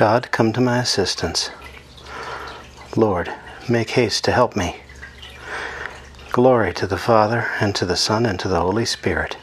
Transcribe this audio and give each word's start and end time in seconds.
God, 0.00 0.30
come 0.30 0.50
to 0.54 0.62
my 0.62 0.78
assistance. 0.78 1.50
Lord, 2.96 3.30
make 3.68 3.90
haste 3.90 4.24
to 4.24 4.32
help 4.32 4.56
me. 4.56 4.76
Glory 6.32 6.72
to 6.72 6.86
the 6.86 6.96
Father, 6.96 7.48
and 7.60 7.74
to 7.74 7.84
the 7.84 7.96
Son, 7.96 8.24
and 8.24 8.40
to 8.40 8.48
the 8.48 8.62
Holy 8.62 8.86
Spirit, 8.86 9.36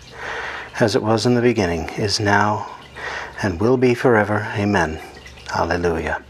as 0.79 0.95
it 0.95 1.03
was 1.03 1.27
in 1.27 1.35
the 1.35 1.43
beginning, 1.43 1.89
is 1.89 2.19
now, 2.19 2.75
and 3.43 3.59
will 3.59 3.77
be 3.77 3.93
forever. 3.93 4.51
Amen. 4.55 4.99
Alleluia. 5.53 6.23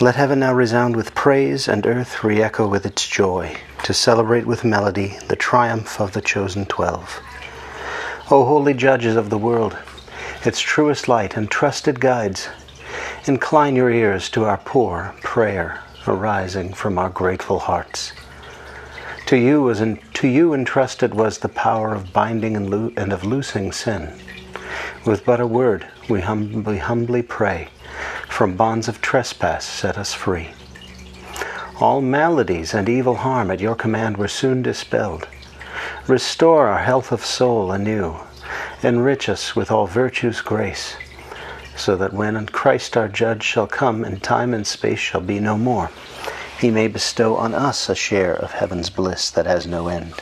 Let 0.00 0.16
heaven 0.16 0.40
now 0.40 0.52
resound 0.52 0.96
with 0.96 1.14
praise, 1.14 1.68
and 1.68 1.86
earth 1.86 2.24
re 2.24 2.42
echo 2.42 2.66
with 2.66 2.84
its 2.84 3.06
joy, 3.06 3.56
to 3.84 3.94
celebrate 3.94 4.46
with 4.46 4.64
melody 4.64 5.16
the 5.28 5.36
triumph 5.36 6.00
of 6.00 6.10
the 6.10 6.20
chosen 6.20 6.66
twelve. 6.66 7.20
O 8.32 8.44
holy 8.44 8.74
judges 8.74 9.14
of 9.14 9.30
the 9.30 9.38
world, 9.38 9.78
its 10.46 10.60
truest 10.60 11.08
light 11.08 11.36
and 11.36 11.50
trusted 11.50 11.98
guides, 11.98 12.48
incline 13.26 13.74
your 13.74 13.90
ears 13.90 14.28
to 14.30 14.44
our 14.44 14.58
poor 14.58 15.14
prayer 15.22 15.82
arising 16.06 16.72
from 16.72 16.98
our 16.98 17.10
grateful 17.10 17.58
hearts. 17.58 18.12
To 19.26 19.36
you, 19.36 19.60
was 19.62 19.80
in, 19.80 19.96
to 20.14 20.28
you 20.28 20.54
entrusted 20.54 21.12
was 21.12 21.38
the 21.38 21.48
power 21.48 21.94
of 21.94 22.12
binding 22.12 22.56
and, 22.56 22.96
and 22.96 23.12
of 23.12 23.24
loosing 23.24 23.72
sin. 23.72 24.16
With 25.04 25.24
but 25.24 25.40
a 25.40 25.46
word, 25.46 25.86
we 26.08 26.20
humbly, 26.20 26.78
humbly 26.78 27.22
pray, 27.22 27.68
from 28.28 28.56
bonds 28.56 28.86
of 28.86 29.00
trespass 29.00 29.64
set 29.64 29.98
us 29.98 30.14
free. 30.14 30.50
All 31.80 32.00
maladies 32.00 32.72
and 32.72 32.88
evil 32.88 33.16
harm 33.16 33.50
at 33.50 33.60
your 33.60 33.74
command 33.74 34.16
were 34.16 34.28
soon 34.28 34.62
dispelled. 34.62 35.26
Restore 36.06 36.68
our 36.68 36.78
health 36.78 37.10
of 37.10 37.24
soul 37.24 37.72
anew 37.72 38.16
enrich 38.82 39.28
us 39.28 39.56
with 39.56 39.70
all 39.70 39.86
virtue's 39.86 40.40
grace, 40.40 40.96
so 41.76 41.96
that 41.96 42.12
when 42.12 42.46
Christ 42.46 42.96
our 42.96 43.08
judge 43.08 43.42
shall 43.42 43.66
come 43.66 44.04
and 44.04 44.22
time 44.22 44.54
and 44.54 44.66
space 44.66 44.98
shall 44.98 45.20
be 45.20 45.40
no 45.40 45.56
more, 45.56 45.90
he 46.60 46.70
may 46.70 46.88
bestow 46.88 47.36
on 47.36 47.54
us 47.54 47.88
a 47.88 47.94
share 47.94 48.34
of 48.34 48.52
heaven's 48.52 48.90
bliss 48.90 49.30
that 49.30 49.46
has 49.46 49.66
no 49.66 49.88
end. 49.88 50.14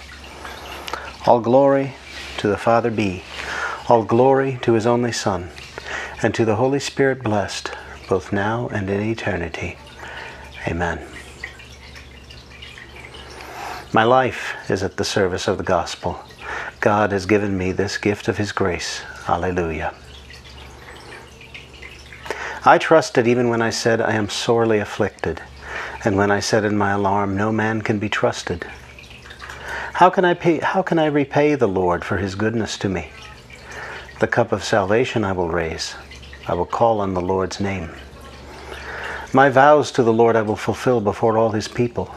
All 1.26 1.40
glory 1.40 1.94
to 2.38 2.48
the 2.48 2.56
Father 2.56 2.90
be, 2.90 3.22
all 3.88 4.04
glory 4.04 4.58
to 4.62 4.72
his 4.72 4.86
only 4.86 5.12
Son, 5.12 5.50
and 6.22 6.34
to 6.34 6.44
the 6.44 6.56
Holy 6.56 6.80
Spirit 6.80 7.22
blessed, 7.22 7.70
both 8.08 8.32
now 8.32 8.68
and 8.68 8.90
in 8.90 9.00
eternity. 9.00 9.78
Amen. 10.66 11.06
My 13.92 14.04
life 14.04 14.54
is 14.68 14.82
at 14.82 14.96
the 14.96 15.04
service 15.04 15.46
of 15.46 15.56
the 15.56 15.64
gospel. 15.64 16.18
God 16.84 17.12
has 17.12 17.24
given 17.24 17.56
me 17.56 17.72
this 17.72 17.96
gift 17.96 18.28
of 18.28 18.36
His 18.36 18.52
grace. 18.52 18.98
Hallelujah. 19.24 19.94
I 22.62 22.76
trusted 22.76 23.26
even 23.26 23.48
when 23.48 23.62
I 23.62 23.70
said, 23.70 24.02
I 24.02 24.12
am 24.12 24.28
sorely 24.28 24.80
afflicted, 24.80 25.40
and 26.04 26.14
when 26.14 26.30
I 26.30 26.40
said 26.40 26.62
in 26.62 26.76
my 26.76 26.90
alarm, 26.90 27.38
No 27.38 27.50
man 27.50 27.80
can 27.80 27.98
be 27.98 28.10
trusted. 28.10 28.66
How 29.94 30.10
can 30.10 30.26
I, 30.26 30.34
pay, 30.34 30.58
how 30.58 30.82
can 30.82 30.98
I 30.98 31.06
repay 31.06 31.54
the 31.54 31.66
Lord 31.66 32.04
for 32.04 32.18
His 32.18 32.34
goodness 32.34 32.76
to 32.76 32.90
me? 32.90 33.08
The 34.20 34.26
cup 34.26 34.52
of 34.52 34.62
salvation 34.62 35.24
I 35.24 35.32
will 35.32 35.48
raise. 35.48 35.94
I 36.46 36.52
will 36.52 36.66
call 36.66 37.00
on 37.00 37.14
the 37.14 37.22
Lord's 37.22 37.60
name. 37.60 37.94
My 39.32 39.48
vows 39.48 39.90
to 39.92 40.02
the 40.02 40.12
Lord 40.12 40.36
I 40.36 40.42
will 40.42 40.54
fulfill 40.54 41.00
before 41.00 41.38
all 41.38 41.52
His 41.52 41.66
people. 41.66 42.14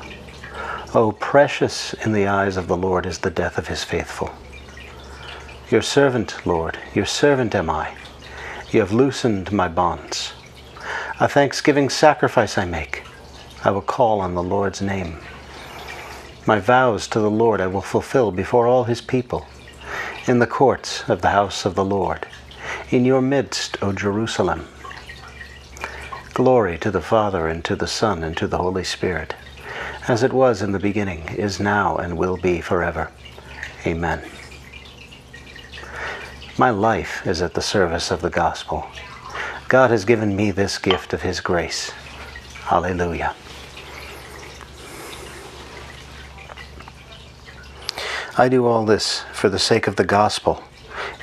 Oh, 0.94 1.14
precious 1.14 1.94
in 1.94 2.12
the 2.12 2.28
eyes 2.28 2.58
of 2.58 2.68
the 2.68 2.76
Lord 2.76 3.06
is 3.06 3.20
the 3.20 3.32
death 3.32 3.58
of 3.58 3.70
His 3.70 3.86
faithful. 3.86 4.30
Your 5.70 5.82
servant, 5.82 6.46
Lord, 6.46 6.80
your 6.96 7.06
servant 7.06 7.54
am 7.54 7.70
I. 7.70 7.94
You 8.72 8.80
have 8.80 8.94
loosened 8.94 9.52
my 9.52 9.68
bonds. 9.68 10.32
A 11.20 11.28
thanksgiving 11.28 11.90
sacrifice 11.90 12.58
I 12.58 12.64
make. 12.64 13.04
I 13.66 13.72
will 13.72 13.82
call 13.82 14.22
on 14.22 14.34
the 14.34 14.42
Lord's 14.42 14.82
name. 14.82 15.18
My 16.46 16.62
vows 16.62 17.06
to 17.10 17.20
the 17.20 17.30
Lord 17.30 17.60
I 17.60 17.68
will 17.68 17.82
fulfill 17.82 18.32
before 18.32 18.66
all 18.66 18.86
his 18.86 19.02
people, 19.02 19.46
in 20.26 20.40
the 20.40 20.48
courts 20.48 21.04
of 21.10 21.22
the 21.22 21.32
house 21.32 21.66
of 21.66 21.76
the 21.76 21.84
Lord, 21.84 22.26
in 22.90 23.04
your 23.04 23.22
midst, 23.22 23.78
O 23.84 23.92
Jerusalem. 23.92 24.70
Glory 26.34 26.78
to 26.78 26.92
the 26.92 27.02
Father, 27.02 27.50
and 27.50 27.66
to 27.66 27.76
the 27.76 27.88
Son, 27.88 28.24
and 28.24 28.38
to 28.38 28.48
the 28.48 28.60
Holy 28.60 28.86
Spirit, 28.86 29.36
as 30.08 30.24
it 30.24 30.32
was 30.32 30.62
in 30.62 30.72
the 30.72 30.80
beginning, 30.80 31.28
is 31.36 31.60
now, 31.60 31.98
and 31.98 32.18
will 32.18 32.38
be 32.38 32.62
forever. 32.62 33.12
Amen. 33.86 34.22
My 36.60 36.72
life 36.72 37.28
is 37.28 37.44
at 37.44 37.54
the 37.54 37.62
service 37.62 38.10
of 38.10 38.24
the 38.24 38.32
gospel. 38.32 38.88
God 39.68 39.92
has 39.92 40.06
given 40.06 40.36
me 40.36 40.50
this 40.50 40.80
gift 40.80 41.14
of 41.14 41.22
His 41.22 41.40
grace. 41.40 41.92
Hallelujah. 42.64 43.36
I 48.40 48.50
do 48.50 48.66
all 48.66 48.86
this 48.86 49.24
for 49.34 49.50
the 49.50 49.60
sake 49.60 49.86
of 49.86 49.98
the 49.98 50.04
gospel, 50.04 50.64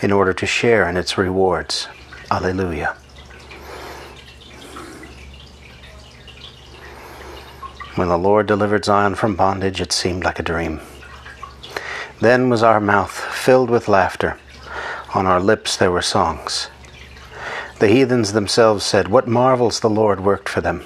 in 0.01 0.13
order 0.13 0.33
to 0.33 0.47
share 0.47 0.89
in 0.89 0.97
its 0.97 1.19
rewards. 1.19 1.89
Alleluia. 2.31 2.95
When 7.97 8.07
the 8.07 8.19
Lord 8.19 8.47
delivered 8.47 8.85
Zion 8.85 9.17
from 9.17 9.35
bondage, 9.35 9.81
it 9.81 9.91
seemed 9.91 10.23
like 10.23 10.39
a 10.39 10.45
dream. 10.45 10.81
Then 12.21 12.51
was 12.51 12.63
our 12.63 12.79
mouth 12.79 13.11
filled 13.11 13.69
with 13.69 13.89
laughter 13.89 14.39
on 15.15 15.27
our 15.27 15.41
lips 15.41 15.77
there 15.77 15.93
were 15.93 16.03
songs. 16.03 16.69
The 17.79 17.89
heathens 17.89 18.33
themselves 18.33 18.85
said, 18.85 19.09
What 19.09 19.29
marvels 19.29 19.81
the 19.81 19.91
Lord 19.91 20.21
worked 20.21 20.49
for 20.49 20.61
them! 20.61 20.81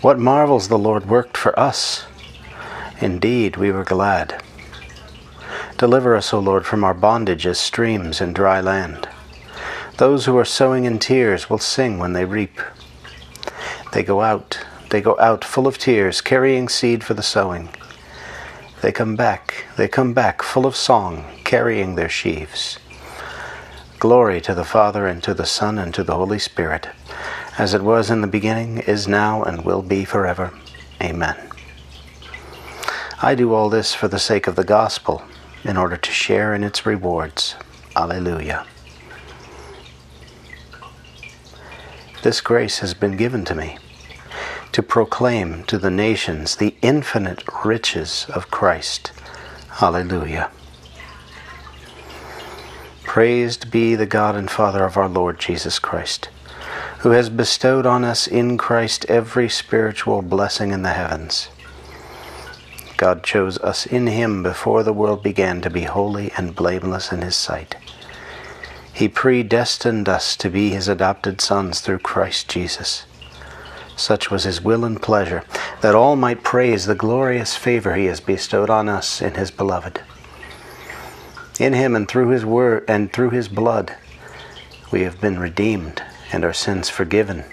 What 0.00 0.18
marvels 0.18 0.68
the 0.68 0.78
Lord 0.78 1.08
worked 1.08 1.36
for 1.36 1.58
us! 1.58 2.06
Indeed, 3.00 3.56
we 3.56 3.72
were 3.72 3.84
glad. 3.84 4.42
Deliver 5.78 6.14
us, 6.14 6.32
O 6.32 6.38
Lord, 6.38 6.66
from 6.66 6.84
our 6.84 6.94
bondage 6.94 7.46
as 7.46 7.58
streams 7.58 8.20
in 8.20 8.32
dry 8.32 8.60
land. 8.60 9.08
Those 9.96 10.26
who 10.26 10.36
are 10.36 10.44
sowing 10.44 10.84
in 10.84 10.98
tears 10.98 11.48
will 11.48 11.58
sing 11.58 11.98
when 11.98 12.12
they 12.12 12.24
reap. 12.24 12.60
They 13.92 14.02
go 14.02 14.20
out, 14.20 14.60
they 14.90 15.00
go 15.00 15.18
out 15.18 15.44
full 15.44 15.66
of 15.66 15.78
tears, 15.78 16.20
carrying 16.20 16.68
seed 16.68 17.02
for 17.02 17.14
the 17.14 17.22
sowing. 17.22 17.70
They 18.82 18.92
come 18.92 19.16
back, 19.16 19.66
they 19.76 19.88
come 19.88 20.12
back 20.12 20.42
full 20.42 20.66
of 20.66 20.76
song, 20.76 21.24
carrying 21.44 21.94
their 21.96 22.08
sheaves. 22.08 22.78
Glory 24.00 24.40
to 24.40 24.54
the 24.54 24.64
Father, 24.64 25.06
and 25.06 25.22
to 25.22 25.34
the 25.34 25.44
Son, 25.44 25.78
and 25.78 25.92
to 25.92 26.02
the 26.02 26.14
Holy 26.14 26.38
Spirit, 26.38 26.88
as 27.58 27.74
it 27.74 27.82
was 27.82 28.10
in 28.10 28.22
the 28.22 28.26
beginning, 28.26 28.78
is 28.78 29.06
now, 29.06 29.42
and 29.42 29.62
will 29.62 29.82
be 29.82 30.06
forever. 30.06 30.54
Amen. 31.02 31.36
I 33.20 33.34
do 33.34 33.52
all 33.52 33.68
this 33.68 33.94
for 33.94 34.08
the 34.08 34.18
sake 34.18 34.46
of 34.46 34.56
the 34.56 34.64
gospel, 34.64 35.22
in 35.64 35.76
order 35.76 35.98
to 35.98 36.10
share 36.10 36.54
in 36.54 36.64
its 36.64 36.86
rewards. 36.86 37.56
Alleluia. 37.94 38.66
This 42.22 42.40
grace 42.40 42.78
has 42.78 42.94
been 42.94 43.18
given 43.18 43.44
to 43.44 43.54
me 43.54 43.76
to 44.72 44.82
proclaim 44.82 45.62
to 45.64 45.76
the 45.76 45.90
nations 45.90 46.56
the 46.56 46.74
infinite 46.80 47.44
riches 47.66 48.24
of 48.30 48.50
Christ. 48.50 49.12
Alleluia. 49.82 50.50
Praised 53.10 53.72
be 53.72 53.96
the 53.96 54.06
God 54.06 54.36
and 54.36 54.48
Father 54.48 54.84
of 54.84 54.96
our 54.96 55.08
Lord 55.08 55.40
Jesus 55.40 55.80
Christ, 55.80 56.28
who 57.00 57.10
has 57.10 57.28
bestowed 57.28 57.84
on 57.84 58.04
us 58.04 58.28
in 58.28 58.56
Christ 58.56 59.04
every 59.06 59.48
spiritual 59.48 60.22
blessing 60.22 60.70
in 60.70 60.82
the 60.82 60.92
heavens. 60.92 61.48
God 62.96 63.24
chose 63.24 63.58
us 63.58 63.84
in 63.84 64.06
Him 64.06 64.44
before 64.44 64.84
the 64.84 64.92
world 64.92 65.24
began 65.24 65.60
to 65.62 65.68
be 65.68 65.82
holy 65.82 66.30
and 66.36 66.54
blameless 66.54 67.10
in 67.10 67.20
His 67.22 67.34
sight. 67.34 67.74
He 68.92 69.08
predestined 69.08 70.08
us 70.08 70.36
to 70.36 70.48
be 70.48 70.70
His 70.70 70.86
adopted 70.86 71.40
sons 71.40 71.80
through 71.80 71.98
Christ 71.98 72.48
Jesus. 72.48 73.06
Such 73.96 74.30
was 74.30 74.44
His 74.44 74.62
will 74.62 74.84
and 74.84 75.02
pleasure, 75.02 75.42
that 75.80 75.96
all 75.96 76.14
might 76.14 76.44
praise 76.44 76.86
the 76.86 76.94
glorious 76.94 77.56
favor 77.56 77.96
He 77.96 78.04
has 78.04 78.20
bestowed 78.20 78.70
on 78.70 78.88
us 78.88 79.20
in 79.20 79.34
His 79.34 79.50
beloved. 79.50 80.00
In 81.60 81.74
him 81.74 81.94
and 81.94 82.08
through 82.08 82.30
his 82.30 82.42
word 82.42 82.86
and 82.88 83.12
through 83.12 83.30
his 83.30 83.46
blood 83.46 83.94
we 84.90 85.02
have 85.02 85.20
been 85.20 85.38
redeemed 85.38 86.02
and 86.32 86.42
our 86.42 86.54
sins 86.54 86.88
forgiven. 86.88 87.44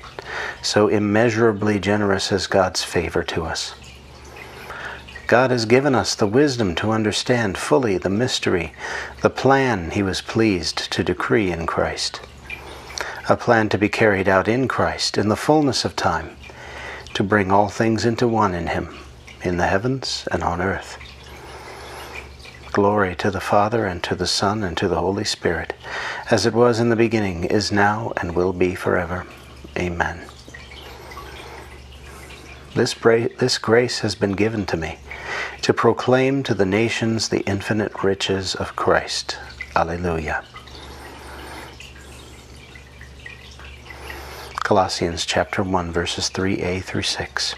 So 0.61 0.87
immeasurably 0.87 1.77
generous 1.79 2.31
is 2.31 2.47
God's 2.47 2.85
favor 2.85 3.21
to 3.23 3.43
us. 3.43 3.75
God 5.27 5.51
has 5.51 5.65
given 5.65 5.93
us 5.93 6.15
the 6.15 6.25
wisdom 6.25 6.73
to 6.75 6.91
understand 6.91 7.57
fully 7.57 7.97
the 7.97 8.09
mystery, 8.09 8.71
the 9.21 9.29
plan 9.29 9.91
he 9.91 10.01
was 10.01 10.21
pleased 10.21 10.89
to 10.93 11.03
decree 11.03 11.51
in 11.51 11.67
Christ. 11.67 12.21
A 13.27 13.35
plan 13.35 13.67
to 13.67 13.77
be 13.77 13.89
carried 13.89 14.29
out 14.29 14.47
in 14.47 14.69
Christ 14.69 15.17
in 15.17 15.27
the 15.27 15.35
fullness 15.35 15.83
of 15.83 15.97
time, 15.97 16.37
to 17.13 17.23
bring 17.23 17.51
all 17.51 17.67
things 17.67 18.05
into 18.05 18.25
one 18.25 18.55
in 18.55 18.67
him, 18.67 18.97
in 19.43 19.57
the 19.57 19.67
heavens 19.67 20.25
and 20.31 20.45
on 20.45 20.61
earth. 20.61 20.97
Glory 22.77 23.15
to 23.15 23.31
the 23.31 23.39
Father, 23.39 23.87
and 23.87 24.03
to 24.03 24.13
the 24.13 24.27
Son, 24.27 24.63
and 24.63 24.77
to 24.77 24.87
the 24.87 24.99
Holy 24.99 25.23
Spirit, 25.23 25.73
as 26.29 26.45
it 26.45 26.53
was 26.53 26.79
in 26.79 26.89
the 26.89 26.95
beginning, 26.95 27.43
is 27.43 27.71
now, 27.71 28.13
and 28.17 28.35
will 28.35 28.53
be 28.53 28.75
forever. 28.75 29.25
Amen. 29.75 30.21
This, 32.75 32.93
this 32.93 33.57
grace 33.57 34.01
has 34.01 34.13
been 34.13 34.33
given 34.33 34.67
to 34.67 34.77
me 34.77 34.99
to 35.63 35.73
proclaim 35.73 36.43
to 36.43 36.53
the 36.53 36.67
nations 36.67 37.29
the 37.29 37.41
infinite 37.47 38.03
riches 38.03 38.53
of 38.53 38.75
Christ. 38.75 39.39
Alleluia. 39.75 40.45
Colossians 44.63 45.25
chapter 45.25 45.63
1 45.63 45.91
verses 45.91 46.29
3a 46.29 46.83
through 46.83 47.01
6. 47.01 47.55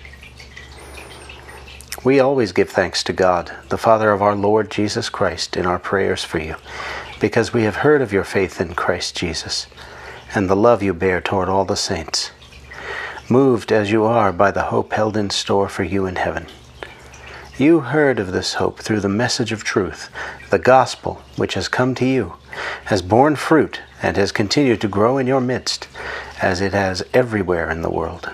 We 2.02 2.22
always 2.22 2.54
give 2.54 2.70
thanks 2.70 3.04
to 3.04 3.14
God, 3.14 3.52
the 3.68 3.78
Father 3.78 4.14
of 4.14 4.22
our 4.22 4.34
Lord 4.34 4.72
Jesus 4.72 5.10
Christ, 5.10 5.58
in 5.58 5.66
our 5.66 5.80
prayers 5.80 6.24
for 6.24 6.40
you, 6.40 6.56
because 7.20 7.52
we 7.52 7.64
have 7.64 7.78
heard 7.78 8.02
of 8.02 8.14
your 8.14 8.24
faith 8.24 8.62
in 8.62 8.74
Christ 8.74 9.18
Jesus 9.18 9.68
and 10.34 10.50
the 10.50 10.56
love 10.56 10.82
you 10.82 10.94
bear 10.94 11.20
toward 11.20 11.50
all 11.50 11.66
the 11.66 11.76
saints, 11.76 12.32
moved 13.30 13.74
as 13.74 13.92
you 13.92 14.06
are 14.06 14.32
by 14.32 14.50
the 14.50 14.64
hope 14.64 14.94
held 14.94 15.18
in 15.18 15.30
store 15.30 15.68
for 15.68 15.84
you 15.84 16.06
in 16.06 16.16
heaven. 16.16 16.46
You 17.58 17.82
heard 17.82 18.18
of 18.18 18.32
this 18.32 18.54
hope 18.54 18.80
through 18.80 19.02
the 19.02 19.10
message 19.10 19.52
of 19.52 19.66
truth, 19.66 20.10
the 20.52 20.60
gospel 20.60 21.22
which 21.36 21.56
has 21.56 21.68
come 21.68 21.96
to 21.96 22.06
you, 22.06 22.36
has 22.86 23.02
borne 23.02 23.36
fruit, 23.36 23.82
and 24.02 24.16
has 24.16 24.32
continued 24.32 24.80
to 24.80 24.88
grow 24.88 25.18
in 25.18 25.28
your 25.28 25.42
midst, 25.42 25.90
as 26.42 26.62
it 26.62 26.72
has 26.72 27.04
everywhere 27.14 27.70
in 27.70 27.82
the 27.82 27.92
world. 27.92 28.30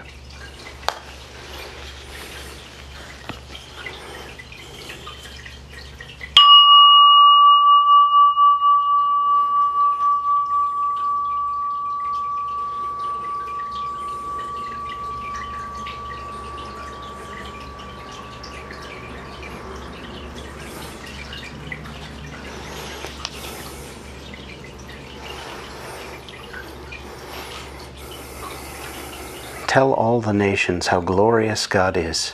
Tell 29.75 29.91
all 29.91 30.21
the 30.21 30.31
nations 30.31 30.87
how 30.87 31.01
glorious 31.01 31.67
God 31.67 31.97
is. 31.97 32.33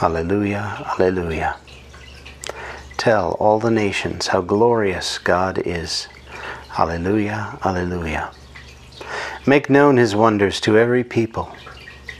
Alleluia, 0.00 0.82
Alleluia. 0.86 1.56
Tell 2.96 3.32
all 3.32 3.60
the 3.60 3.70
nations 3.70 4.28
how 4.28 4.40
glorious 4.40 5.18
God 5.18 5.58
is. 5.58 6.08
Alleluia, 6.78 7.58
Alleluia. 7.62 8.30
Make 9.46 9.68
known 9.68 9.98
his 9.98 10.16
wonders 10.16 10.58
to 10.62 10.78
every 10.78 11.04
people. 11.04 11.54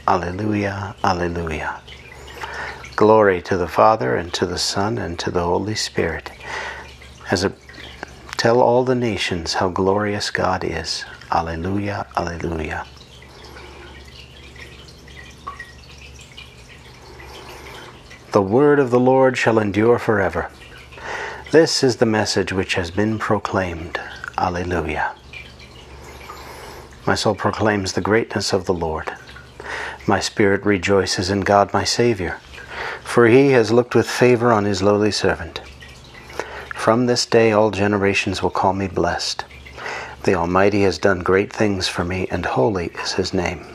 Alleluia, 0.07 0.95
Alleluia. 1.03 1.81
Glory 2.95 3.41
to 3.41 3.57
the 3.57 3.67
Father, 3.67 4.15
and 4.15 4.31
to 4.35 4.45
the 4.45 4.59
Son, 4.59 4.99
and 4.99 5.17
to 5.17 5.31
the 5.31 5.41
Holy 5.41 5.73
Spirit. 5.73 6.31
As 7.31 7.43
a, 7.43 7.51
tell 8.37 8.61
all 8.61 8.83
the 8.83 8.93
nations 8.93 9.55
how 9.55 9.69
glorious 9.69 10.29
God 10.29 10.63
is. 10.63 11.03
Alleluia, 11.31 12.05
Alleluia. 12.15 12.85
The 18.35 18.41
word 18.41 18.79
of 18.79 18.91
the 18.91 18.99
Lord 18.99 19.37
shall 19.37 19.59
endure 19.59 19.97
forever. 19.97 20.51
This 21.51 21.85
is 21.85 21.95
the 21.95 22.05
message 22.05 22.51
which 22.51 22.75
has 22.75 22.91
been 22.91 23.17
proclaimed. 23.17 23.97
Alleluia. 24.37 25.15
My 27.07 27.15
soul 27.15 27.33
proclaims 27.33 27.93
the 27.93 28.01
greatness 28.01 28.51
of 28.51 28.65
the 28.65 28.73
Lord. 28.73 29.13
My 30.05 30.19
spirit 30.19 30.65
rejoices 30.65 31.29
in 31.29 31.47
God 31.47 31.71
my 31.71 31.85
Savior, 31.85 32.41
for 33.05 33.27
he 33.27 33.51
has 33.51 33.71
looked 33.71 33.95
with 33.95 34.05
favor 34.05 34.51
on 34.51 34.65
his 34.65 34.83
lowly 34.83 35.11
servant. 35.11 35.61
From 36.73 37.05
this 37.05 37.25
day 37.25 37.53
all 37.53 37.71
generations 37.71 38.43
will 38.43 38.49
call 38.49 38.73
me 38.73 38.89
blessed. 38.89 39.45
The 40.25 40.35
Almighty 40.35 40.81
has 40.81 40.99
done 40.99 41.19
great 41.19 41.53
things 41.53 41.87
for 41.87 42.03
me, 42.03 42.27
and 42.29 42.45
holy 42.45 42.87
is 43.01 43.13
his 43.13 43.33
name. 43.33 43.74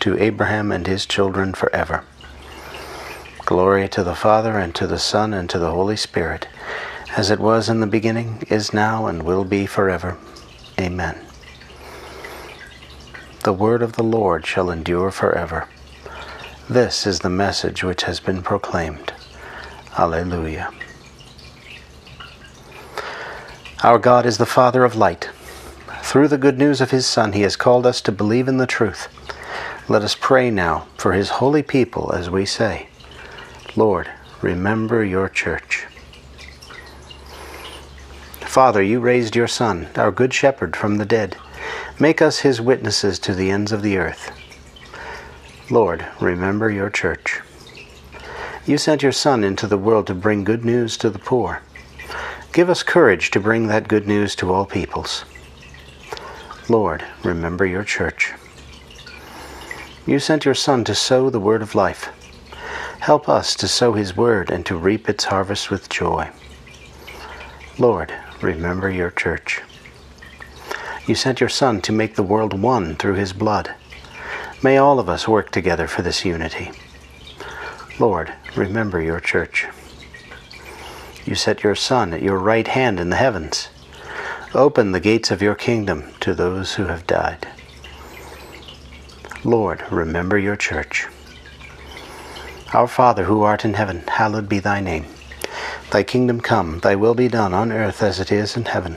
to 0.00 0.18
Abraham 0.18 0.72
and 0.72 0.86
his 0.86 1.06
children 1.06 1.54
forever. 1.54 2.04
Glory 3.44 3.88
to 3.88 4.02
the 4.02 4.14
Father, 4.14 4.58
and 4.58 4.74
to 4.74 4.86
the 4.86 4.98
Son, 4.98 5.32
and 5.32 5.48
to 5.50 5.58
the 5.58 5.70
Holy 5.70 5.96
Spirit, 5.96 6.48
as 7.16 7.30
it 7.30 7.38
was 7.38 7.68
in 7.68 7.80
the 7.80 7.86
beginning, 7.86 8.42
is 8.48 8.72
now, 8.72 9.06
and 9.06 9.22
will 9.22 9.44
be 9.44 9.66
forever. 9.66 10.16
Amen. 10.80 11.18
The 13.44 13.52
word 13.52 13.82
of 13.82 13.92
the 13.92 14.02
Lord 14.02 14.44
shall 14.44 14.70
endure 14.70 15.12
forever. 15.12 15.68
This 16.68 17.06
is 17.06 17.20
the 17.20 17.30
message 17.30 17.84
which 17.84 18.02
has 18.02 18.18
been 18.18 18.42
proclaimed. 18.42 19.12
Alleluia. 19.96 20.72
Our 23.84 24.00
God 24.00 24.26
is 24.26 24.38
the 24.38 24.46
Father 24.46 24.82
of 24.82 24.96
light. 24.96 25.30
Through 26.02 26.26
the 26.26 26.38
good 26.38 26.58
news 26.58 26.80
of 26.80 26.90
His 26.90 27.06
Son, 27.06 27.34
He 27.34 27.42
has 27.42 27.54
called 27.54 27.86
us 27.86 28.00
to 28.00 28.10
believe 28.10 28.48
in 28.48 28.56
the 28.56 28.66
truth. 28.66 29.06
Let 29.88 30.02
us 30.02 30.16
pray 30.18 30.50
now 30.50 30.88
for 30.96 31.12
His 31.12 31.28
holy 31.28 31.62
people 31.62 32.12
as 32.12 32.28
we 32.28 32.44
say, 32.44 32.88
Lord, 33.76 34.10
remember 34.42 35.04
your 35.04 35.28
church. 35.28 35.86
Father, 38.40 38.82
you 38.82 38.98
raised 38.98 39.36
your 39.36 39.46
Son, 39.46 39.86
our 39.94 40.10
good 40.10 40.34
shepherd, 40.34 40.74
from 40.74 40.96
the 40.96 41.04
dead. 41.04 41.36
Make 42.00 42.20
us 42.20 42.40
his 42.40 42.60
witnesses 42.60 43.18
to 43.20 43.34
the 43.34 43.50
ends 43.50 43.70
of 43.70 43.82
the 43.82 43.96
earth. 43.96 44.32
Lord, 45.70 46.06
remember 46.20 46.68
your 46.70 46.90
church. 46.90 47.40
You 48.66 48.78
sent 48.78 49.02
your 49.02 49.12
Son 49.12 49.44
into 49.44 49.66
the 49.66 49.78
world 49.78 50.06
to 50.08 50.14
bring 50.14 50.42
good 50.42 50.64
news 50.64 50.96
to 50.98 51.10
the 51.10 51.18
poor. 51.18 51.62
Give 52.52 52.68
us 52.68 52.82
courage 52.82 53.30
to 53.30 53.40
bring 53.40 53.68
that 53.68 53.88
good 53.88 54.08
news 54.08 54.34
to 54.36 54.52
all 54.52 54.66
peoples. 54.66 55.24
Lord, 56.68 57.04
remember 57.22 57.64
your 57.64 57.84
church. 57.84 58.32
You 60.06 60.20
sent 60.20 60.44
your 60.44 60.54
Son 60.54 60.84
to 60.84 60.94
sow 60.94 61.30
the 61.30 61.40
word 61.40 61.62
of 61.62 61.74
life. 61.74 62.12
Help 63.00 63.28
us 63.28 63.56
to 63.56 63.66
sow 63.66 63.94
His 63.94 64.16
word 64.16 64.50
and 64.50 64.64
to 64.66 64.76
reap 64.76 65.08
its 65.08 65.24
harvest 65.24 65.68
with 65.68 65.88
joy. 65.88 66.30
Lord, 67.76 68.14
remember 68.40 68.88
your 68.88 69.10
church. 69.10 69.62
You 71.08 71.16
sent 71.16 71.40
your 71.40 71.48
Son 71.48 71.80
to 71.82 71.90
make 71.90 72.14
the 72.14 72.22
world 72.22 72.60
one 72.60 72.94
through 72.94 73.14
His 73.14 73.32
blood. 73.32 73.74
May 74.62 74.76
all 74.78 75.00
of 75.00 75.08
us 75.08 75.26
work 75.26 75.50
together 75.50 75.88
for 75.88 76.02
this 76.02 76.24
unity. 76.24 76.70
Lord, 77.98 78.32
remember 78.54 79.02
your 79.02 79.18
church. 79.18 79.66
You 81.24 81.34
set 81.34 81.64
your 81.64 81.74
Son 81.74 82.14
at 82.14 82.22
your 82.22 82.38
right 82.38 82.68
hand 82.68 83.00
in 83.00 83.10
the 83.10 83.16
heavens. 83.16 83.70
Open 84.54 84.92
the 84.92 85.00
gates 85.00 85.32
of 85.32 85.42
your 85.42 85.56
kingdom 85.56 86.12
to 86.20 86.32
those 86.32 86.74
who 86.74 86.84
have 86.84 87.08
died. 87.08 87.48
Lord, 89.46 89.84
remember 89.92 90.36
your 90.36 90.56
church. 90.56 91.06
Our 92.74 92.88
Father 92.88 93.22
who 93.22 93.42
art 93.42 93.64
in 93.64 93.74
heaven, 93.74 94.02
hallowed 94.08 94.48
be 94.48 94.58
thy 94.58 94.80
name. 94.80 95.06
Thy 95.92 96.02
kingdom 96.02 96.40
come, 96.40 96.80
thy 96.80 96.96
will 96.96 97.14
be 97.14 97.28
done 97.28 97.54
on 97.54 97.70
earth 97.70 98.02
as 98.02 98.18
it 98.18 98.32
is 98.32 98.56
in 98.56 98.64
heaven. 98.64 98.96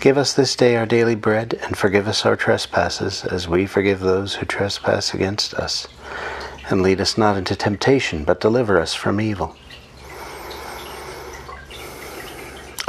Give 0.00 0.18
us 0.18 0.32
this 0.32 0.56
day 0.56 0.74
our 0.74 0.86
daily 0.86 1.14
bread, 1.14 1.56
and 1.62 1.78
forgive 1.78 2.08
us 2.08 2.26
our 2.26 2.34
trespasses, 2.34 3.24
as 3.24 3.46
we 3.46 3.64
forgive 3.64 4.00
those 4.00 4.34
who 4.34 4.44
trespass 4.44 5.14
against 5.14 5.54
us. 5.54 5.86
And 6.68 6.82
lead 6.82 7.00
us 7.00 7.16
not 7.16 7.36
into 7.36 7.54
temptation, 7.54 8.24
but 8.24 8.40
deliver 8.40 8.80
us 8.80 8.92
from 8.92 9.20
evil. 9.20 9.54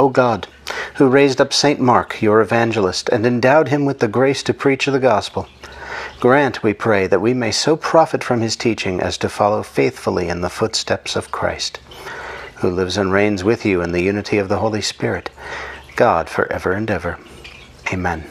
O 0.00 0.08
God, 0.08 0.48
who 0.96 1.08
raised 1.08 1.40
up 1.40 1.52
St. 1.52 1.78
Mark, 1.78 2.20
your 2.20 2.40
evangelist, 2.40 3.08
and 3.10 3.24
endowed 3.24 3.68
him 3.68 3.84
with 3.84 4.00
the 4.00 4.08
grace 4.08 4.42
to 4.42 4.52
preach 4.52 4.86
the 4.86 4.98
gospel, 4.98 5.46
Grant, 6.18 6.62
we 6.62 6.72
pray, 6.72 7.06
that 7.06 7.20
we 7.20 7.34
may 7.34 7.50
so 7.50 7.76
profit 7.76 8.24
from 8.24 8.40
his 8.40 8.56
teaching 8.56 9.00
as 9.00 9.18
to 9.18 9.28
follow 9.28 9.62
faithfully 9.62 10.28
in 10.28 10.40
the 10.40 10.48
footsteps 10.48 11.14
of 11.14 11.30
Christ, 11.30 11.78
who 12.56 12.70
lives 12.70 12.96
and 12.96 13.12
reigns 13.12 13.44
with 13.44 13.66
you 13.66 13.82
in 13.82 13.92
the 13.92 14.02
unity 14.02 14.38
of 14.38 14.48
the 14.48 14.58
Holy 14.58 14.80
Spirit, 14.80 15.28
God, 15.94 16.30
for 16.30 16.50
ever 16.50 16.72
and 16.72 16.90
ever. 16.90 17.18
Amen. 17.92 18.26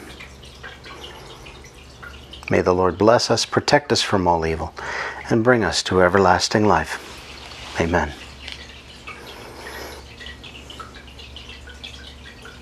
May 2.50 2.60
the 2.60 2.74
Lord 2.74 2.98
bless 2.98 3.30
us, 3.30 3.46
protect 3.46 3.92
us 3.92 4.02
from 4.02 4.26
all 4.26 4.44
evil, 4.44 4.74
and 5.30 5.44
bring 5.44 5.62
us 5.62 5.82
to 5.84 6.02
everlasting 6.02 6.66
life. 6.66 7.00
Amen. 7.80 8.12